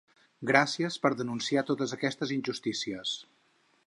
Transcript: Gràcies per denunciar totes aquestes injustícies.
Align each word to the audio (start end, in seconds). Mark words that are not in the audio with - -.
Gràcies 0.51 0.95
per 1.03 1.11
denunciar 1.19 1.63
totes 1.67 1.93
aquestes 1.99 2.33
injustícies. 2.39 3.13